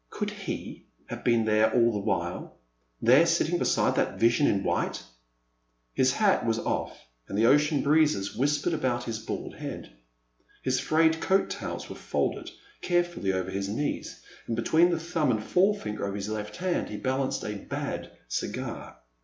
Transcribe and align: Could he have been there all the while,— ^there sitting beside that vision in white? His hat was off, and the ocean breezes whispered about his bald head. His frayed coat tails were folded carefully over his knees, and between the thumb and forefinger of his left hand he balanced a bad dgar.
Could 0.09 0.31
he 0.31 0.87
have 1.09 1.23
been 1.23 1.45
there 1.45 1.71
all 1.71 1.91
the 1.91 1.99
while,— 1.99 2.57
^there 3.03 3.27
sitting 3.27 3.59
beside 3.59 3.93
that 3.97 4.17
vision 4.19 4.47
in 4.47 4.63
white? 4.63 5.03
His 5.93 6.13
hat 6.13 6.43
was 6.43 6.57
off, 6.57 7.05
and 7.27 7.37
the 7.37 7.45
ocean 7.45 7.83
breezes 7.83 8.35
whispered 8.35 8.73
about 8.73 9.03
his 9.03 9.19
bald 9.19 9.53
head. 9.57 9.93
His 10.63 10.79
frayed 10.79 11.21
coat 11.21 11.51
tails 11.51 11.87
were 11.87 11.95
folded 11.95 12.49
carefully 12.81 13.31
over 13.31 13.51
his 13.51 13.69
knees, 13.69 14.23
and 14.47 14.55
between 14.55 14.89
the 14.89 14.99
thumb 14.99 15.29
and 15.29 15.43
forefinger 15.43 16.03
of 16.07 16.15
his 16.15 16.29
left 16.29 16.55
hand 16.57 16.89
he 16.89 16.97
balanced 16.97 17.43
a 17.43 17.53
bad 17.53 18.09
dgar. 18.27 18.95